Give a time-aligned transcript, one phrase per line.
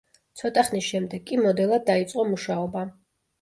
[0.39, 2.87] ცოტა ხნის შემდეგ კი მოდელად დაიწყო მუშაობა.